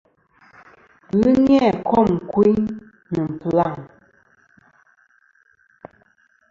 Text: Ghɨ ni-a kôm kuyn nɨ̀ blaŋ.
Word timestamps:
Ghɨ 1.17 1.29
ni-a 1.43 1.69
kôm 1.89 2.09
kuyn 2.31 2.59
nɨ̀ 3.13 3.25
blaŋ. 3.39 3.75